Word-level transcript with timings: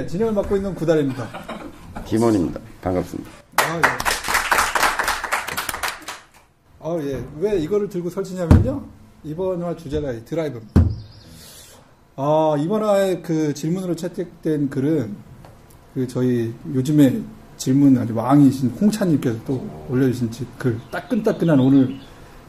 예, 0.00 0.06
진행을 0.06 0.32
맡고 0.32 0.56
있는 0.56 0.74
구달입니다. 0.74 1.28
김원입니다. 2.06 2.58
반갑습니다. 2.80 3.30
아, 3.56 3.76
예. 3.76 3.82
아, 6.80 6.98
예. 7.02 7.22
왜 7.38 7.58
이거를 7.58 7.90
들고 7.90 8.08
설치냐면요. 8.08 8.82
이번 9.24 9.62
화 9.62 9.76
주제가 9.76 10.24
드라이버. 10.24 10.62
아, 12.16 12.56
이번 12.58 12.82
화의 12.82 13.20
그 13.22 13.52
질문으로 13.52 13.94
채택된 13.94 14.70
글은 14.70 15.14
그 15.92 16.08
저희 16.08 16.54
요즘에 16.74 17.20
질문 17.58 17.98
아주 17.98 18.14
왕이신 18.14 18.70
홍찬님께서 18.80 19.38
또 19.46 19.68
올려주신 19.90 20.30
글, 20.56 20.78
따끈따끈한 20.90 21.60
오늘 21.60 21.98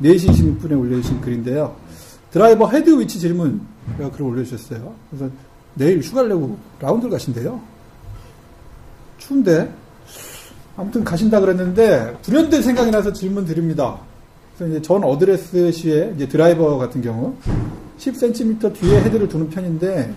4시 0.02 0.30
26분에 0.30 0.80
올려주신 0.80 1.20
글인데요. 1.20 1.76
드라이버 2.32 2.70
헤드 2.70 2.98
위치 2.98 3.20
질문, 3.20 3.60
제가 3.98 4.10
글을 4.12 4.26
올려주셨어요. 4.28 4.96
그래서 5.10 5.30
내일 5.76 6.00
휴가를 6.02 6.30
내고 6.30 6.58
라운드를 6.80 7.12
가신대요. 7.12 7.62
추운데. 9.18 9.72
아무튼 10.78 11.04
가신다 11.04 11.40
그랬는데, 11.40 12.18
불현듯 12.24 12.64
생각이 12.64 12.92
나서 12.92 13.12
질문 13.14 13.46
드립니다. 13.46 14.00
그래서 14.56 14.72
이제 14.72 14.82
전 14.82 15.04
어드레스 15.04 15.72
시에 15.72 16.14
이제 16.16 16.28
드라이버 16.28 16.78
같은 16.78 17.02
경우, 17.02 17.36
10cm 17.98 18.74
뒤에 18.74 19.02
헤드를 19.02 19.28
두는 19.28 19.50
편인데, 19.50 20.14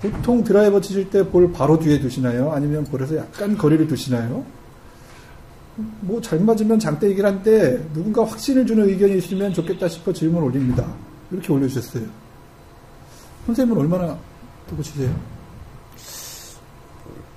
보통 0.00 0.44
드라이버 0.44 0.80
치실 0.80 1.08
때 1.08 1.22
볼 1.22 1.50
바로 1.52 1.78
뒤에 1.78 1.98
두시나요? 2.00 2.52
아니면 2.52 2.84
볼에서 2.84 3.16
약간 3.16 3.56
거리를 3.56 3.86
두시나요? 3.88 4.44
뭐 6.00 6.20
잘 6.20 6.40
맞으면 6.40 6.78
장땡이긴 6.78 7.24
한데 7.24 7.86
누군가 7.92 8.24
확신을 8.24 8.66
주는 8.66 8.88
의견이 8.88 9.18
있으면 9.18 9.52
좋겠다 9.52 9.88
싶어 9.88 10.12
질문 10.12 10.42
올립니다. 10.42 10.86
이렇게 11.30 11.52
올려주셨어요. 11.52 12.02
선생님은 13.46 13.80
얼마나 13.80 14.18
두고 14.68 14.82
치세요? 14.82 15.10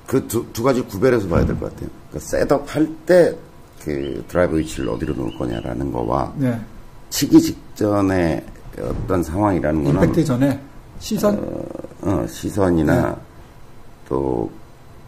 그 0.08 0.28
두 0.28 0.46
두 0.54 0.64
가지 0.64 0.82
구별해서 0.82 1.28
봐야 1.28 1.46
될 1.46 1.58
것 1.60 1.72
같아요. 1.74 1.90
그 2.12 2.20
셋업 2.20 2.76
할때 2.76 3.36
그 3.84 4.24
드라이버 4.28 4.56
위치를 4.56 4.90
어디로 4.90 5.14
놓을 5.14 5.38
거냐라는 5.38 5.92
거와 5.92 6.34
네. 6.38 6.60
치기 7.10 7.40
직전에 7.40 8.44
어떤 8.82 9.22
상황이라는 9.24 9.84
거는 9.84 10.02
임팩트 10.04 10.26
전에 10.26 10.60
시선? 11.00 11.38
어, 12.02 12.26
시선이나 12.28 13.10
네. 13.10 13.16
또 14.10 14.50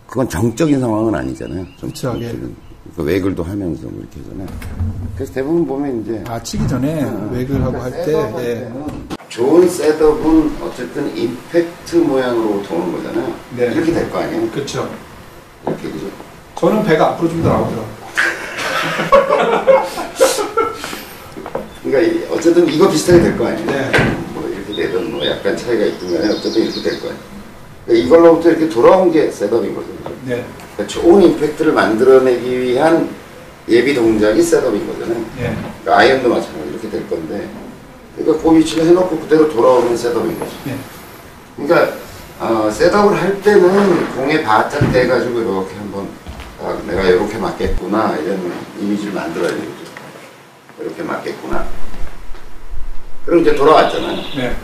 그건 0.08 0.28
정적인 0.30 0.80
상황은 0.80 1.16
아니잖아요. 1.16 1.62
예. 1.62 1.76
정적인. 1.80 2.56
그 2.96 3.04
외글도 3.04 3.44
하면서 3.44 3.88
뭐 3.88 4.00
이렇게 4.00 4.20
하잖아요. 4.22 4.48
그래서 5.16 5.34
대부분 5.34 5.66
보면 5.66 6.02
이제 6.02 6.24
아 6.28 6.42
치기 6.42 6.68
전에 6.68 7.04
외글 7.32 7.62
하고 7.64 7.78
할때 7.78 8.14
예. 8.40 8.72
좋은 9.32 9.68
셋업은 9.70 10.58
어쨌든 10.62 11.16
임팩트 11.16 11.96
모양으로 11.96 12.62
도는 12.64 12.92
거잖아요. 12.92 13.34
네. 13.56 13.68
이렇게 13.74 13.94
될 13.94 14.10
거 14.10 14.20
아니에요. 14.20 14.50
그렇죠. 14.52 14.90
이렇게 15.66 15.90
그죠. 15.90 16.08
저는 16.60 16.84
배가 16.84 17.12
앞으로 17.12 17.30
좀 17.30 17.42
더 17.42 17.48
나오더라고요. 17.50 18.02
그러니까 21.84 22.12
이- 22.12 22.26
어쨌든 22.30 22.68
이거 22.68 22.90
비슷하게 22.90 23.24
될 23.24 23.38
거 23.38 23.48
아니에요. 23.48 23.66
네. 23.72 23.92
뭐 24.34 24.50
이렇게 24.50 24.74
되든 24.84 25.12
뭐 25.12 25.26
약간 25.26 25.56
차이가 25.56 25.86
있든 25.86 26.14
간에 26.14 26.30
어쨌든 26.34 26.64
이렇게 26.64 26.82
될 26.82 27.00
거예요. 27.00 27.16
그러니까 27.86 28.06
이걸로부터 28.08 28.50
이렇게 28.50 28.68
돌아온 28.70 29.12
게 29.14 29.32
셋업이거든요. 29.32 29.98
네. 30.26 30.46
그러니까 30.76 30.88
좋은 30.88 31.22
임팩트를 31.24 31.72
만들어내기 31.72 32.60
위한 32.60 33.10
예비 33.70 33.96
동작이 33.96 34.42
셋업인 34.44 34.86
거잖아요. 34.88 35.24
예. 35.40 35.56
그러니까 35.82 35.98
아이언도 35.98 36.30
마찬가지 36.30 36.70
이렇게 36.70 36.90
될 36.90 37.08
건데 37.10 37.11
그러니까 38.32 38.50
그 38.50 38.56
위치를 38.58 38.88
해놓고 38.88 39.20
그대로 39.20 39.50
돌아오면 39.50 39.98
셋업인 39.98 40.40
거죠. 40.40 40.52
예. 40.68 40.76
그러니까 41.58 41.94
어, 42.40 42.70
셋업을 42.72 43.22
할 43.22 43.42
때는 43.42 44.16
공에 44.16 44.44
바짝 44.44 44.92
대가지고 44.92 45.40
이렇게 45.42 45.76
한번 45.76 46.08
아, 46.64 46.78
내가 46.88 47.04
이렇게 47.04 47.38
맞겠구나 47.38 48.18
이런 48.18 48.52
이미지를 48.80 49.14
만들어야 49.14 49.50
되겠죠. 49.50 49.72
이렇게 50.80 51.04
맞겠구나. 51.04 51.66
그럼 53.26 53.42
이제 53.42 53.56
돌아왔잖아요. 53.56 54.18
네. 54.36 54.56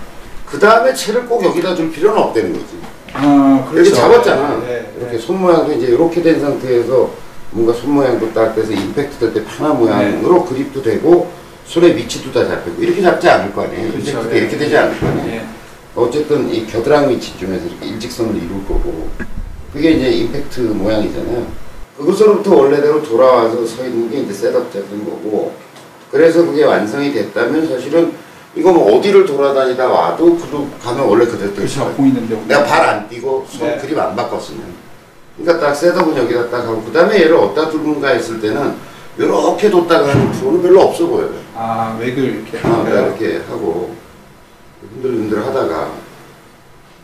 그 0.45 0.57
다음에 0.57 0.93
채를 0.93 1.25
꼭 1.25 1.43
여기다 1.43 1.75
둘 1.75 1.91
필요는 1.91 2.19
없다는 2.21 2.53
거지. 2.53 2.79
아, 3.13 3.69
이렇게 3.73 3.91
잡았잖아. 3.91 4.59
네. 4.59 4.93
이렇게 4.97 5.17
손 5.17 5.41
모양도 5.41 5.73
이제 5.73 5.87
이렇게 5.87 6.21
된 6.21 6.39
상태에서 6.39 7.11
뭔가 7.51 7.73
손 7.73 7.91
모양도 7.91 8.33
딱 8.33 8.55
돼서 8.55 8.71
임팩트 8.71 9.19
될때 9.19 9.43
편한 9.45 9.77
모양으로 9.77 10.45
그립도 10.45 10.81
되고 10.81 11.31
손의 11.67 11.95
위치도 11.97 12.31
다 12.31 12.47
잡히고 12.47 12.81
이렇게 12.81 13.01
잡지 13.01 13.29
않을 13.29 13.53
거 13.53 13.63
아니에요. 13.63 13.91
그렇죠. 13.91 14.09
임팩트도 14.09 14.35
예. 14.35 14.39
이렇게 14.39 14.57
되지 14.57 14.77
않을 14.77 14.99
거 14.99 15.07
아니에요. 15.07 15.35
예. 15.35 15.45
어쨌든 15.95 16.53
이 16.53 16.65
겨드랑이 16.65 17.15
위치쯤에서 17.15 17.65
이렇게 17.65 17.85
일직선을 17.87 18.35
이룰 18.35 18.65
거고 18.67 19.09
그게 19.73 19.91
이제 19.91 20.09
임팩트 20.09 20.61
모양이잖아요. 20.61 21.45
그것으로부터 21.97 22.55
원래대로 22.55 23.01
돌아와서 23.03 23.65
서 23.65 23.83
있는 23.83 24.09
게 24.09 24.19
이제 24.19 24.33
셋업 24.33 24.71
잡은 24.71 25.03
거고 25.03 25.53
그래서 26.11 26.45
그게 26.45 26.63
완성이 26.63 27.11
됐다면 27.11 27.67
사실은 27.67 28.13
이거 28.55 28.71
뭐 28.71 28.97
어디를 28.97 29.25
돌아다니다 29.25 29.87
와도 29.87 30.37
그로 30.37 30.67
가면 30.81 31.05
원래 31.07 31.25
그대로 31.25 31.53
될 31.53 31.67
그렇죠. 31.67 31.93
있는데. 31.99 32.41
내가 32.47 32.63
발안 32.63 33.09
띄고 33.09 33.45
손 33.49 33.67
네. 33.67 33.77
그립 33.77 33.97
안 33.99 34.15
바꿨으면 34.15 34.63
그러니까 35.37 35.67
딱 35.67 35.75
셋업은 35.75 36.15
여기다 36.17 36.49
딱 36.49 36.63
하고 36.65 36.81
그 36.83 36.91
다음에 36.91 37.21
얘를 37.21 37.35
어디다 37.35 37.69
두는가 37.69 38.09
했을 38.09 38.39
때는 38.39 38.75
이렇게 39.17 39.69
뒀다가 39.69 40.09
하는 40.09 40.31
프로는 40.31 40.61
별로 40.61 40.81
없어 40.81 41.07
보여요. 41.07 41.46
아, 41.59 41.97
외글 41.99 42.23
이렇게. 42.23 42.59
아, 42.61 42.85
이렇게 42.87 43.37
하고 43.49 43.95
흔들흔들 44.93 45.43
하다가 45.43 45.91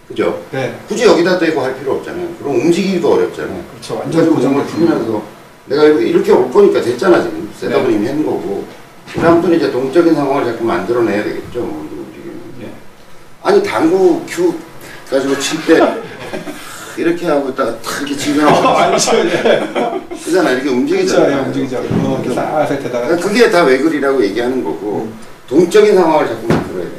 그죠? 0.08 0.44
네. 0.52 0.78
굳이 0.88 1.06
여기다 1.06 1.40
대고 1.40 1.62
할 1.62 1.76
필요 1.80 1.94
없잖아요. 1.94 2.28
그럼 2.40 2.56
움직이기도 2.58 3.14
어렵잖아요. 3.14 3.64
그렇죠. 3.72 3.98
완전 3.98 4.30
고정을 4.36 4.64
풀면서 4.66 5.24
내가 5.66 5.84
이렇게, 5.86 6.06
이렇게 6.08 6.32
올 6.32 6.52
거니까 6.52 6.82
됐잖아 6.82 7.24
지금 7.24 7.50
셋업은 7.58 7.90
네. 7.90 7.96
이미 7.96 8.08
한 8.08 8.24
거고 8.24 8.66
그 9.12 9.20
다음부터는 9.20 9.58
이제 9.58 9.72
동적인 9.72 10.14
상황을 10.14 10.46
자꾸 10.46 10.66
만들어내야 10.66 11.24
되겠죠. 11.24 11.62
뭐 11.62 11.90
움직이면. 11.90 12.36
예. 12.62 12.72
아니 13.42 13.64
당구 13.64 14.22
큐 14.28 14.54
가지고 15.10 15.40
칠 15.40 15.66
때 15.66 15.82
이렇게 16.96 17.26
하고 17.28 17.50
있다가 17.50 17.80
탁 17.82 18.02
이렇게 18.02 18.16
치면 18.18 18.48
아니죠. 18.48 19.12
예. 20.34 20.38
그잖아 20.38 20.52
이렇게 20.52 20.70
그렇죠. 20.70 20.76
예, 20.76 20.80
움직이잖아. 20.80 21.42
움직이죠. 21.44 21.78
어, 21.78 22.22
이렇게 22.24 22.34
살살 22.34 22.80
대다가. 22.80 23.08
그러니까 23.08 23.28
그게 23.28 23.50
다 23.52 23.64
외글이라고 23.64 24.24
얘기하는 24.24 24.64
거고 24.64 25.10
동적인 25.48 25.94
상황을 25.94 26.28
자꾸 26.28 26.48
만들어야 26.48 26.86
돼. 26.86 26.92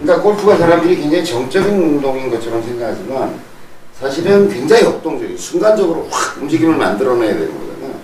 그러니까 0.00 0.22
골프가 0.22 0.56
사람들이 0.56 0.96
굉장히 0.96 1.24
정적인 1.24 1.70
운동인 1.70 2.30
것처럼 2.30 2.62
생각하지만 2.62 3.34
사실은 3.98 4.48
굉장히 4.48 4.84
역동적인 4.84 5.36
순간적으로 5.36 6.06
확 6.10 6.40
움직임을 6.40 6.76
만들어내야 6.76 7.32
되는 7.34 7.48
거잖아요. 7.48 7.94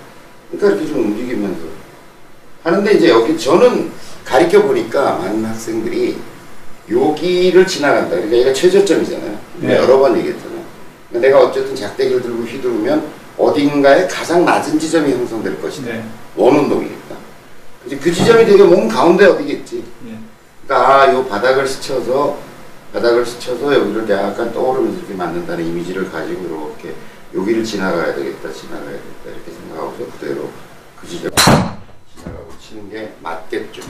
그러니까 0.51 0.67
이렇게 0.69 0.93
좀 0.93 1.05
움직이면서 1.05 1.61
하는데 2.63 2.91
이제 2.93 3.09
여기 3.09 3.37
저는 3.37 3.91
가르쳐 4.25 4.61
보니까 4.61 5.17
많은 5.17 5.45
학생들이 5.45 6.17
여기를 6.91 7.67
지나간다. 7.67 8.09
그러니까 8.09 8.37
얘가 8.37 8.53
최저점이잖아요. 8.53 9.39
네. 9.61 9.75
여러 9.75 9.99
번 9.99 10.17
얘기했잖아요. 10.17 10.59
그러니까 11.09 11.27
내가 11.27 11.47
어쨌든 11.47 11.75
작대기를 11.75 12.21
들고 12.21 12.43
휘두르면 12.43 13.18
어딘가에 13.39 14.05
가장 14.07 14.43
낮은 14.43 14.77
지점이 14.77 15.11
형성될 15.13 15.61
것이다. 15.61 15.93
네. 15.93 16.03
원운동이니까. 16.35 17.15
이제 17.85 17.97
그 17.97 18.11
지점이 18.11 18.45
되게 18.45 18.61
몸 18.63 18.87
가운데 18.87 19.25
어디겠지. 19.25 19.83
예. 20.07 20.17
그러니까 20.67 21.01
아, 21.01 21.13
요 21.13 21.25
바닥을 21.25 21.65
스쳐서 21.65 22.37
바닥을 22.93 23.25
스쳐서 23.25 23.73
여기를 23.73 24.09
약간 24.09 24.51
떠오르면서 24.51 24.99
이렇게 24.99 25.13
만든다는 25.13 25.65
이미지를 25.65 26.11
가지고 26.11 26.75
이렇게 26.83 26.95
여기를 27.33 27.63
지나가야 27.63 28.13
되겠다, 28.15 28.51
지나가야겠다 28.51 29.25
이렇게 29.25 29.51
생각하고 29.51 29.95
그대로 30.19 30.49
그 30.99 31.07
지점 31.07 31.31
지나가고 32.15 32.49
치는 32.59 32.89
게 32.89 33.13
맞겠죠. 33.21 33.81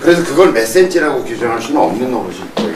그래서 0.00 0.24
그걸 0.24 0.52
몇 0.52 0.66
센치라고 0.66 1.22
규정할 1.24 1.60
수는 1.60 1.80
없는 1.80 2.10
노릇일 2.10 2.54
거이고 2.54 2.69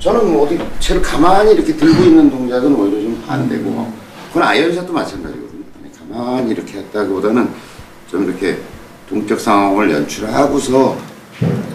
저는 0.00 0.32
뭐 0.32 0.46
어디 0.46 0.58
채를 0.78 1.02
가만히 1.02 1.52
이렇게 1.52 1.76
들고 1.76 2.02
있는 2.04 2.30
동작은 2.30 2.74
오히려 2.74 3.00
좀 3.02 3.20
안 3.28 3.48
되고 3.48 3.92
그건 4.28 4.42
아이언샷도 4.42 4.92
마찬가지거든요. 4.92 5.62
가만히 6.12 6.50
이렇게 6.50 6.78
했다기보다는 6.78 7.48
좀 8.10 8.24
이렇게 8.24 8.58
동적 9.08 9.38
상황을 9.38 9.90
연출하고서 9.92 10.96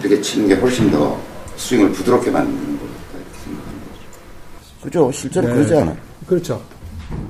이렇게 0.00 0.20
치는 0.20 0.48
게 0.48 0.54
훨씬 0.54 0.90
더 0.90 1.18
스윙을 1.56 1.92
부드럽게 1.92 2.30
만드는 2.30 2.78
거겠다 2.78 3.14
이렇게 3.14 3.38
생각하는 3.44 3.78
거죠. 3.80 4.82
그죠? 4.82 5.12
실제로 5.12 5.48
네. 5.48 5.54
그러지 5.54 5.74
않아요? 5.76 5.96
그렇죠. 6.26 6.60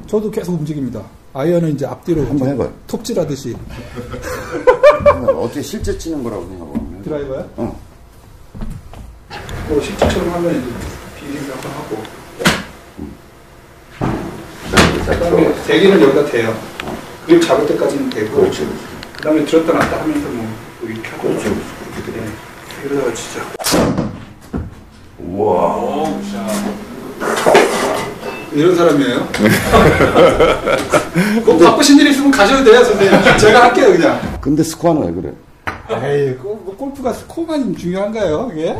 저도 0.06 0.30
계속 0.30 0.54
움직입니다. 0.54 1.02
아이언은 1.34 1.74
이제 1.74 1.86
앞뒤로 1.86 2.26
한번 2.26 2.48
해봐요. 2.48 2.72
톱질하듯이 2.86 3.54
어떻게 5.36 5.62
실제 5.62 5.96
치는 5.98 6.24
거라고 6.24 6.46
생각하면 6.48 7.02
드라이버요? 7.04 7.50
어. 7.56 7.80
뭐 9.68 9.80
실제처럼 9.82 10.32
하면 10.34 10.50
이제 10.52 10.62
비링 11.18 11.42
한번 11.50 11.72
하고 11.72 12.02
그다음에 15.06 15.54
대기는 15.66 16.00
여기다 16.02 16.24
대요. 16.26 16.54
그립 17.26 17.42
잡을 17.42 17.66
때까지는 17.66 18.10
되고 18.10 18.36
그렇죠. 18.36 18.64
그렇죠. 18.64 18.80
그다음에 19.16 19.44
들었다 19.44 19.72
놨다 19.72 20.00
하면서 20.02 20.28
뭐 20.28 20.46
이렇게 20.82 21.08
하고 21.10 21.28
그렇죠. 21.28 21.48
네. 21.50 22.28
이러다가 22.84 23.14
진짜 23.14 23.40
우와. 25.18 26.06
이런 28.52 28.74
사람이에요. 28.74 29.28
꼭 31.44 31.58
바쁘신 31.58 31.98
일 32.00 32.06
있으면 32.08 32.30
가셔도 32.30 32.64
돼요, 32.64 32.82
선생님. 32.84 33.38
제가 33.38 33.64
할게요, 33.64 33.88
그냥. 33.92 34.38
근데 34.40 34.62
스코어는 34.62 35.14
왜 35.14 35.20
그래? 35.20 35.32
에이, 35.90 36.34
골- 36.36 36.56
뭐 36.64 36.74
골프가 36.76 37.12
스코어만 37.12 37.76
중요한가요, 37.76 38.50
이게? 38.54 38.76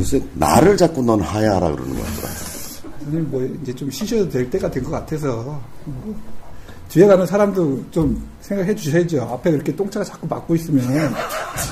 요새 0.00 0.20
나를 0.34 0.76
자꾸 0.76 1.02
넌 1.02 1.20
하야하라 1.20 1.70
그러는 1.72 1.94
거 1.94 2.00
같더라. 2.02 2.28
선생님, 3.00 3.30
뭐, 3.30 3.42
이제 3.62 3.72
좀 3.74 3.90
쉬셔도 3.90 4.28
될 4.28 4.48
때가 4.50 4.70
된 4.70 4.82
것 4.82 4.90
같아서. 4.90 5.60
뭐, 5.84 6.14
뒤에 6.88 7.06
가는 7.06 7.24
사람도 7.26 7.84
좀 7.90 8.20
생각해 8.40 8.74
주셔야죠. 8.74 9.22
앞에 9.22 9.50
그렇게 9.52 9.74
똥차가 9.76 10.04
자꾸 10.04 10.26
막고 10.26 10.54
있으면 10.56 10.84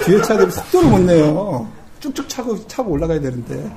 뒤에 0.04 0.20
차들이 0.22 0.50
속도를 0.50 0.90
못 0.90 0.98
내요. 1.00 1.66
쭉쭉 2.00 2.28
차고, 2.28 2.66
차고 2.68 2.92
올라가야 2.92 3.20
되는데. 3.20 3.70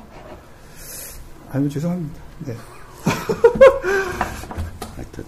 아유, 1.52 1.68
죄송합니다. 1.70 2.22
네. 2.46 2.56
하여튼. 4.96 5.24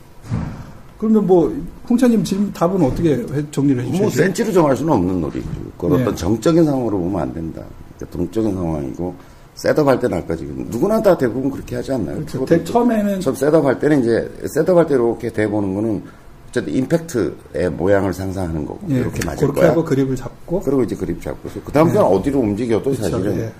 그러면 0.99 1.25
뭐, 1.27 1.53
홍차님 1.89 2.23
질문 2.23 2.53
답은 2.53 2.81
어떻게 2.81 3.15
해- 3.15 3.51
정리를 3.51 3.81
해주세요? 3.83 4.01
뭐 4.03 4.09
센치로 4.11 4.51
정할 4.53 4.75
수는 4.77 4.93
없는 4.93 5.19
놀이고 5.21 5.49
그걸 5.77 5.97
네. 5.97 6.03
어떤 6.03 6.15
정적인 6.15 6.63
상황으로 6.63 6.97
보면 6.99 7.21
안 7.21 7.33
된다. 7.33 7.61
동적인 8.11 8.53
상황이고 8.53 9.15
셋업할 9.55 9.99
때는 9.99 10.17
아까 10.17 10.35
지금 10.35 10.65
누구나 10.69 11.01
다 11.01 11.15
대부분 11.17 11.51
그렇게 11.51 11.75
하지 11.75 11.91
않나요? 11.91 12.15
그렇죠. 12.17 12.43
대- 12.45 12.63
처음에는 12.63 13.19
처음 13.19 13.35
셋업할 13.35 13.79
때는 13.79 14.01
이제 14.01 14.31
셋업할 14.55 14.87
때 14.87 14.95
이렇게 14.95 15.29
대보는 15.29 15.75
거는 15.75 16.03
어쨌든 16.49 16.73
임팩트의 16.73 17.69
모양을 17.71 18.13
상상하는 18.13 18.65
거고 18.65 18.79
예, 18.89 18.95
이렇게 18.95 19.25
맞을 19.25 19.39
그렇게 19.47 19.61
거야. 19.61 19.71
하고 19.71 19.83
그립을 19.83 20.15
잡고 20.15 20.59
그리고 20.61 20.83
이제 20.83 20.95
그립 20.95 21.21
잡고 21.21 21.49
그 21.65 21.71
다음부터는 21.71 22.07
어디로 22.17 22.39
움직여도 22.39 22.83
그렇죠, 22.91 23.01
사실은 23.03 23.39
예. 23.39 23.51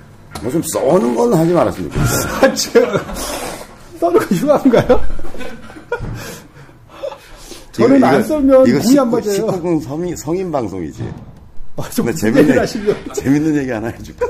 뭐좀 0.42 0.62
써는 0.74 1.16
건 1.16 1.34
하지 1.34 1.54
말았으면 1.54 1.92
좋겠어요. 1.92 2.54
제가 2.56 3.04
써는 4.00 4.20
거 4.20 4.26
흉한가요? 4.36 5.02
저는 7.72 7.98
이거- 7.98 8.06
안 8.08 8.22
이거 8.24 8.38
공이 8.40 8.76
안 8.76 8.82
19, 8.82 9.06
맞아요. 9.12 9.22
19금 9.48 9.82
성인, 9.84 10.16
성인 10.16 10.52
방송이지. 10.52 11.04
아, 11.76 11.82
무슨 11.88 12.16
재밌는, 12.16 12.66
재밌는 13.14 13.56
얘기 13.56 13.72
하나 13.72 13.88
해줄까? 13.88 14.28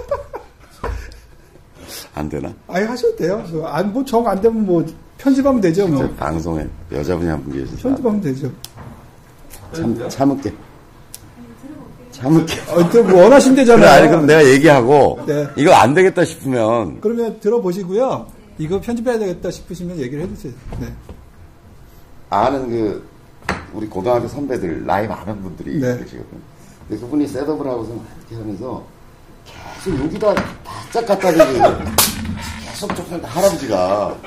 안 2.16 2.30
되나? 2.30 2.54
아니 2.68 2.86
하셔도 2.86 3.16
돼요. 3.16 3.44
안 3.66 3.92
뭐 3.92 4.04
정 4.06 4.28
안 4.28 4.40
되면 4.40 4.66
뭐 4.66 4.86
편집하면 5.18 5.60
되죠. 5.62 5.88
뭐저 5.88 6.10
방송에 6.16 6.66
여자분이 6.92 7.30
한 7.30 7.44
분 7.44 7.54
계시죠. 7.54 7.81
편집하면 7.90 8.22
되죠. 8.22 8.51
참, 9.74 10.10
참을게. 10.10 10.54
참을게. 12.12 12.54
어, 12.72 12.90
또뭐 12.90 13.06
그래, 13.07 13.22
원하신 13.24 13.56
대잖아요. 13.56 13.89
아니, 13.89 14.07
그럼 14.07 14.28
내가 14.28 14.46
얘기하고, 14.48 15.19
네. 15.25 15.48
이거 15.57 15.74
안 15.74 15.94
되겠다 15.96 16.24
싶으면, 16.24 17.01
그러면 17.01 17.39
들어보시고요. 17.39 18.28
이거 18.60 18.80
편집해야 18.80 19.18
되겠다 19.18 19.50
싶으시면 19.50 19.98
얘기를 19.98 20.24
해주세요. 20.24 20.54
네. 20.80 20.88
아는 22.30 22.69
그, 22.69 23.04
우리 23.74 23.88
고등학교 23.88 24.28
선배들, 24.28 24.86
나이 24.86 25.07
많은 25.07 25.42
분들이 25.42 25.80
네. 25.80 25.98
계시거든. 25.98 26.28
근데 26.30 26.53
그분이 26.90 27.28
셋업을 27.28 27.66
하고서 27.68 27.94
이렇게 28.20 28.36
하면서, 28.36 28.86
계속 29.84 30.00
여기다 30.00 30.34
바짝 30.64 31.06
갖다 31.06 31.32
대고, 31.32 31.84
계속 32.66 32.96
조금 32.96 33.24
할아버지가, 33.24 34.18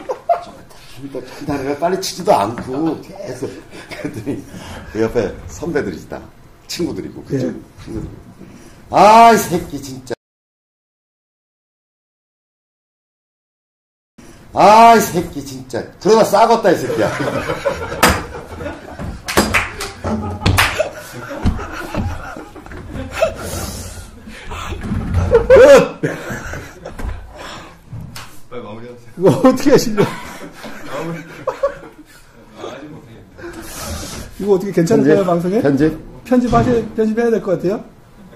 좀더 0.96 1.20
다리가 1.46 1.78
빨리 1.78 2.00
치지도 2.00 2.32
않고, 2.34 3.00
계속. 3.02 3.50
그랬더니, 3.90 4.44
그 4.92 5.02
옆에 5.02 5.34
선배들이 5.48 5.96
있다. 5.96 6.20
친구들이고, 6.66 7.22
그쪽 7.24 7.52
네. 7.52 7.60
친구들. 7.84 8.10
아, 8.90 9.32
이 9.32 9.38
새끼, 9.38 9.82
진짜. 9.82 10.14
아, 14.52 14.94
이 14.96 15.00
새끼, 15.00 15.44
진짜. 15.44 15.84
그러다 16.00 16.24
싸겄다, 16.24 16.74
이 16.74 16.78
새끼야. 16.78 17.10
이거 29.18 29.30
어떻게 29.30 29.70
하시려? 29.70 30.04
이거 34.38 34.52
어떻게 34.52 34.72
괜찮을까요 34.72 35.24
방송에? 35.24 35.60
편집? 35.62 35.98
편집 36.24 36.52
하셔 36.52 36.70
편집해야 36.94 37.30
될 37.30 37.40
것 37.42 37.52
같아요. 37.52 37.82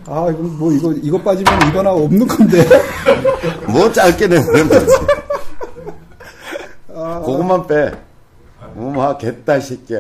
아 0.06 0.28
이거 0.30 0.42
뭐 0.42 0.72
이거 0.72 0.92
이거 0.92 1.18
빠지면 1.20 1.68
이거나 1.68 1.90
없는 1.92 2.26
건데. 2.26 2.64
뭐 3.68 3.90
짧게 3.92 4.26
내면 4.26 4.68
되지. 4.68 4.86
아, 6.94 7.20
그것만 7.24 7.66
빼. 7.66 7.92
뭐, 8.74 9.16
겠다, 9.18 9.56
이 9.56 9.60
새끼야. 9.60 9.98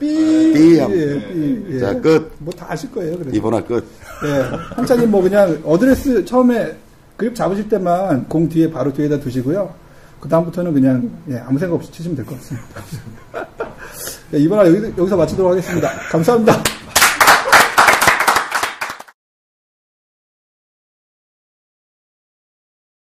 삐. 0.00 0.52
삐. 0.54 0.78
예, 0.78 0.86
삐. 0.86 1.66
예. 1.74 1.78
자, 1.78 1.92
끝. 2.00 2.32
뭐 2.38 2.52
다 2.56 2.66
아실 2.70 2.90
거예요. 2.90 3.18
그래서. 3.18 3.36
이번화 3.36 3.62
끝. 3.64 3.84
예. 4.24 4.40
한차님 4.74 5.10
뭐 5.10 5.20
그냥 5.22 5.60
어드레스 5.64 6.24
처음에 6.24 6.74
그립 7.16 7.34
잡으실 7.34 7.68
때만 7.68 8.26
공 8.28 8.48
뒤에 8.48 8.70
바로 8.70 8.92
뒤에다 8.92 9.20
두시고요. 9.20 9.72
그 10.20 10.28
다음부터는 10.28 10.72
그냥 10.72 11.10
예, 11.30 11.38
아무 11.38 11.58
생각 11.58 11.76
없이 11.76 11.90
치시면 11.92 12.16
될 12.16 12.24
것 12.26 12.36
같습니다. 12.36 12.82
예, 14.34 14.38
이번 14.38 14.58
화 14.58 14.66
여기, 14.66 14.82
여기서 14.98 15.16
마치도록 15.16 15.52
하겠습니다. 15.52 15.88
감사합니다. 16.10 16.77